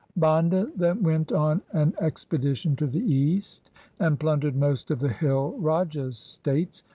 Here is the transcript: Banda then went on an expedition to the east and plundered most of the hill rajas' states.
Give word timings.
Banda 0.17 0.67
then 0.75 1.03
went 1.03 1.31
on 1.31 1.61
an 1.73 1.93
expedition 2.01 2.75
to 2.77 2.87
the 2.87 2.97
east 3.05 3.69
and 3.99 4.19
plundered 4.19 4.55
most 4.55 4.89
of 4.89 4.97
the 4.97 5.09
hill 5.13 5.53
rajas' 5.59 6.17
states. 6.17 6.81